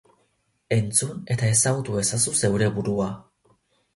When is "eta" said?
1.35-1.51